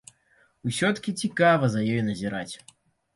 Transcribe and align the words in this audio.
Усё-ткі 0.69 1.13
цікава 1.25 1.69
за 1.73 1.83
ёй 1.97 2.01
назіраць. 2.09 2.55